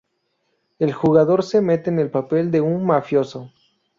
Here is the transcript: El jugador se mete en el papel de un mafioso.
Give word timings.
El 0.79 0.93
jugador 0.93 1.43
se 1.43 1.61
mete 1.61 1.91
en 1.91 1.99
el 1.99 2.09
papel 2.09 2.49
de 2.49 2.59
un 2.59 2.83
mafioso. 2.87 3.51